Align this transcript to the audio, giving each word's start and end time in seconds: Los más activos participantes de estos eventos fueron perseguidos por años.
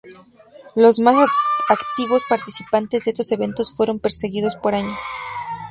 Los 0.75 0.97
más 0.97 1.29
activos 1.69 2.23
participantes 2.27 3.05
de 3.05 3.11
estos 3.11 3.31
eventos 3.33 3.71
fueron 3.71 3.99
perseguidos 3.99 4.55
por 4.55 4.73
años. 4.73 4.99